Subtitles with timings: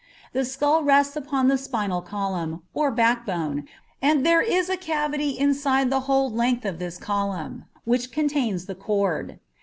[0.33, 3.65] The skull rests upon the spinal column, or backbone,
[4.01, 8.73] and there is a cavity inside the whole length of this column, which contains the
[8.73, 9.37] cord.